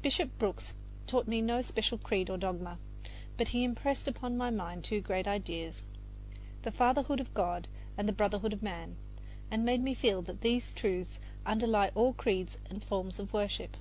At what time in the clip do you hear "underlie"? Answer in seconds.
11.44-11.90